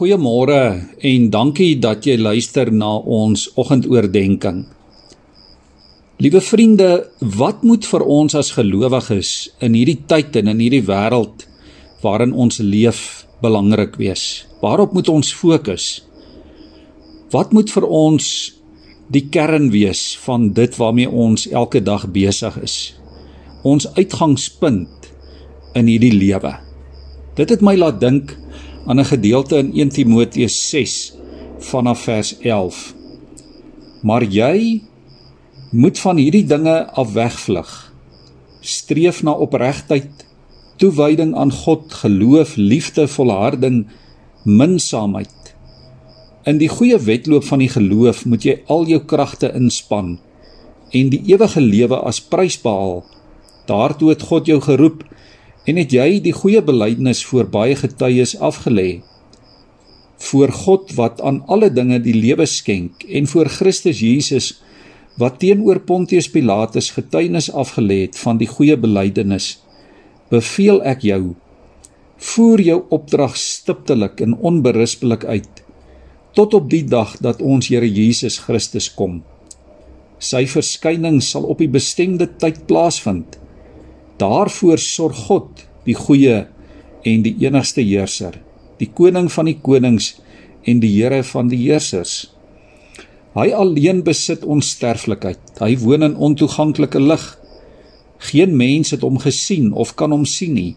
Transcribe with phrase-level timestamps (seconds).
[0.00, 4.70] Goeiemôre en dankie dat jy luister na ons oggendoordenkings.
[6.24, 6.86] Liewe vriende,
[7.20, 11.44] wat moet vir ons as gelowiges in hierdie tyd en in hierdie wêreld
[12.00, 14.46] waarin ons leef belangrik wees?
[14.64, 15.90] Waarop moet ons fokus?
[17.36, 18.32] Wat moet vir ons
[19.12, 22.78] die kern wees van dit waarmee ons elke dag besig is?
[23.68, 25.12] Ons uitgangspunt
[25.76, 26.56] in hierdie lewe.
[27.36, 28.38] Dit het my laat dink
[28.86, 31.14] aan 'n gedeelte in 1 Timoteus 6
[31.58, 32.94] vanaf vers 11.
[34.02, 34.82] Maar jy
[35.70, 37.92] moet van hierdie dinge afwegvlug.
[38.60, 40.26] Streef na opregtheid,
[40.76, 43.86] toewyding aan God, geloof, liefde, volharding,
[44.44, 45.54] minsaamheid.
[46.44, 50.18] In die goeie wedloop van die geloof moet jy al jou kragte inspann
[50.90, 53.04] en die ewige lewe as prys behaal.
[53.68, 55.04] Daartoe het God jou geroep
[55.68, 59.02] En het jy die goeie belydenis voor baie getuies afgelê?
[60.30, 64.50] Voor God wat aan alle dinge die lewe skenk en voor Christus Jesus
[65.20, 69.58] wat teenoor Pontius Pilatus getuienis afgelê het van die goeie belydenis,
[70.32, 71.34] beveel ek jou
[72.20, 75.62] voer jou opdrag stiptelik en onberispelik uit
[76.36, 79.22] tot op die dag dat ons Here Jesus Christus kom.
[80.20, 83.39] Sy verskyning sal op die bestemde tyd plaasvind.
[84.20, 86.44] Daarvoor sorg God, die goeie
[87.08, 88.36] en die enigste heerser,
[88.80, 90.12] die koning van die konings
[90.68, 92.28] en die Here van die heersers.
[93.38, 95.40] Hy alleen besit onsterflikheid.
[95.62, 97.24] Hy woon in ontoeganklike lig.
[98.30, 100.74] Geen mens het hom gesien of kan hom sien nie.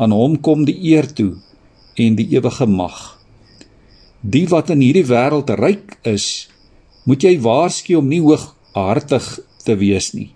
[0.00, 1.34] Aan hom kom die eer toe
[2.00, 3.18] en die ewige mag.
[4.20, 6.48] Die wat in hierdie wêreld ryk is,
[7.04, 9.26] moet jy waarsku om nie hooghartig
[9.64, 10.30] te wees nie.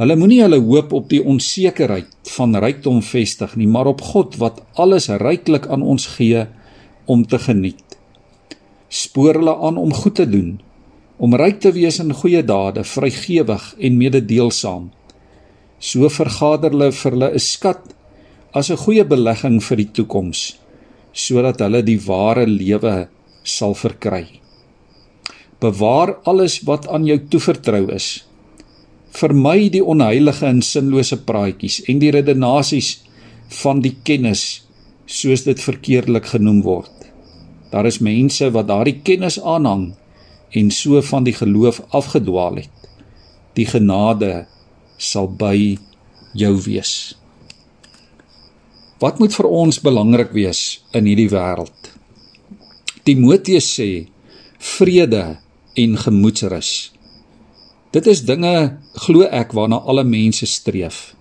[0.00, 4.62] Hulle moenie hulle hoop op die onsekerheid van rykdom vestig nie, maar op God wat
[4.80, 6.46] alles ryklik aan ons gee
[7.12, 7.98] om te geniet.
[8.88, 10.56] Spoor hulle aan om goed te doen,
[11.20, 14.88] om ryk te wees in goeie dade, vrygewig en mededeelsaam.
[15.76, 17.92] So vergader hulle vir hulle 'n skat
[18.54, 20.56] as 'n goeie belegging vir die toekoms,
[21.12, 23.08] sodat hulle die ware lewe
[23.44, 24.40] sal verkry.
[25.60, 28.24] Bewaar alles wat aan jou toevertrou is
[29.12, 32.94] vermy die onheilige en sinlose praatjies en die redenasies
[33.62, 34.62] van die kennis
[35.06, 36.92] soos dit verkeerdelik genoem word.
[37.72, 39.92] Daar is mense wat daardie kennis aanhang
[40.52, 42.70] en so van die geloof afgedwaal het.
[43.56, 44.46] Die genade
[44.96, 45.76] sal by
[46.36, 47.14] jou wees.
[49.02, 51.90] Wat moet vir ons belangrik wees in hierdie wêreld?
[53.02, 54.06] Timoteus sê
[54.62, 55.24] vrede
[55.74, 56.92] en gemoedsrus.
[57.92, 61.12] Dit is dinge glo ek waarna alle mense streef.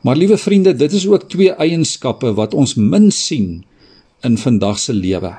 [0.00, 3.66] Maar liewe vriende, dit is ook twee eienskappe wat ons min sien
[4.24, 5.34] in vandag se lewe.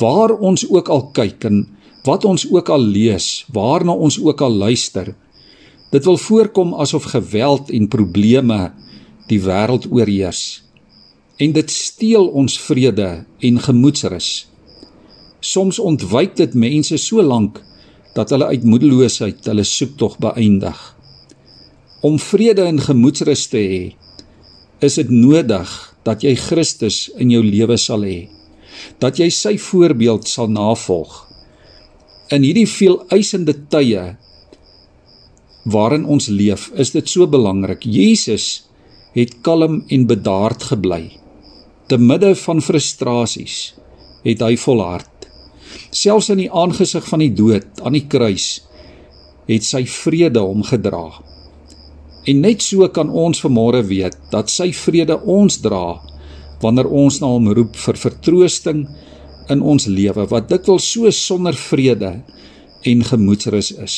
[0.00, 1.66] Waar ons ook al kyk en
[2.08, 5.12] wat ons ook al lees, waarna ons ook al luister,
[5.92, 8.72] dit wil voorkom asof geweld en probleme
[9.28, 10.62] die wêreld oorheers.
[11.36, 14.30] En dit steel ons vrede en gemoedsrus.
[15.40, 17.60] Soms ontwyk dit mense so lank
[18.16, 20.78] dat hulle uit moedeloosheid hulle soektog beëindig.
[22.02, 23.82] Om vrede en gemoedsrus te hê,
[24.82, 25.70] is dit nodig
[26.06, 28.26] dat jy Christus in jou lewe sal hê.
[28.98, 31.22] Dat jy sy voorbeeld sal navolg.
[32.34, 34.16] In hierdie veel eisende tye
[35.62, 37.84] waarin ons leef, is dit so belangrik.
[37.86, 38.64] Jesus
[39.14, 41.04] het kalm en bedaard gebly.
[41.86, 43.74] Te midde van frustrasies
[44.24, 45.11] het hy volhard
[45.92, 48.62] selfs in die aangesig van die dood aan die kruis
[49.48, 51.10] het sy vrede hom gedra.
[52.30, 55.98] En net so kan ons vanmôre weet dat sy vrede ons dra
[56.62, 58.84] wanneer ons na hom roep vir vertroosting
[59.50, 62.12] in ons lewe wat dikwels so sonder vrede
[62.88, 63.96] en gemoedsrus is.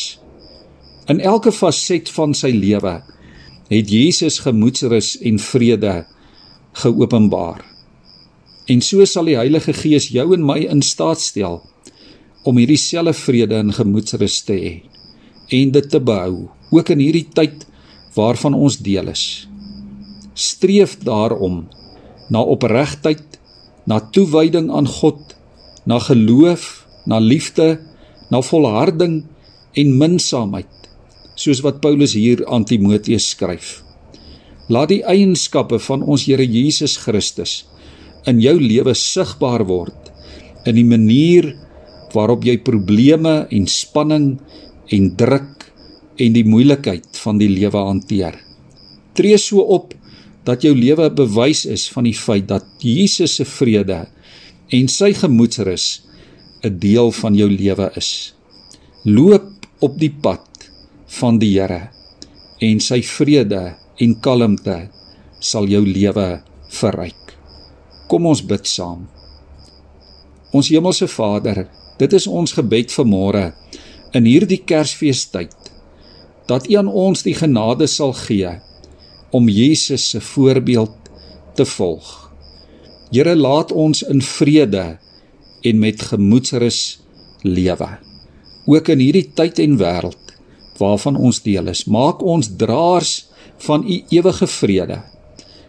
[1.13, 2.97] In elke faset van sy lewe
[3.69, 5.95] het Jesus gemoedsrus en vrede
[6.81, 7.61] geopenbaar.
[8.73, 11.61] En so sal die Heilige Gees jou en my in staat stel
[12.45, 14.75] om hierdie selfe vrede en gemoedsrus te hê
[15.55, 17.67] en dit te behou ook in hierdie tyd
[18.15, 19.47] waarvan ons deel is.
[20.35, 21.65] Streef daarom
[22.33, 23.39] na opregtheid,
[23.87, 25.35] na toewyding aan God,
[25.85, 27.79] na geloof, na liefde,
[28.31, 29.23] na volharding
[29.77, 30.89] en minsaamheid,
[31.37, 33.83] soos wat Paulus hier aan Timoteus skryf.
[34.73, 37.65] Laat die eienskappe van ons Here Jesus Christus
[38.25, 40.09] in jou lewe sigbaar word
[40.65, 41.51] in die manier
[42.15, 44.39] waarop jy probleme en spanning
[44.95, 45.67] en druk
[46.21, 48.39] en die moeilikheid van die lewe hanteer.
[49.15, 49.95] Tree so op
[50.45, 54.05] dat jou lewe bewys is van die feit dat Jesus se vrede
[54.75, 56.03] en sy gemoedsrus
[56.65, 58.35] 'n deel van jou lewe is.
[59.05, 60.49] Loop op die pad
[61.21, 61.91] van die Here
[62.61, 64.89] en sy vrede en kalmte
[65.41, 67.37] sal jou lewe verryk.
[68.09, 69.07] Kom ons bid saam.
[70.55, 71.67] Ons hemelse Vader,
[71.99, 73.45] dit is ons gebed vir môre
[74.15, 75.55] in hierdie Kersfeestyd
[76.49, 78.51] dat U aan ons die genade sal gee
[79.35, 80.95] om Jesus se voorbeeld
[81.59, 82.11] te volg.
[83.11, 84.85] Here, laat ons in vrede
[85.65, 86.81] en met gemoedsrus
[87.43, 87.89] lewe.
[88.67, 90.35] Ook in hierdie tyd en wêreld
[90.79, 93.13] waarvan ons deel is, maak ons draers
[93.67, 95.01] van U ewige vrede.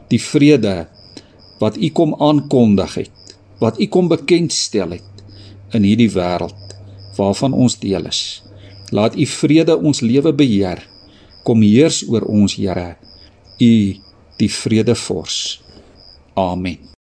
[0.10, 0.88] Die vrede
[1.62, 5.15] wat U kom aankondig het, wat U kom bekendstel het
[5.74, 6.76] in hierdie wêreld
[7.16, 8.44] waarvan ons deel is.
[8.92, 10.84] Laat U vrede ons lewe beheer.
[11.44, 12.98] Kom heers oor ons, Here.
[13.60, 13.74] U
[14.38, 15.62] die vredevors.
[16.36, 16.95] Amen.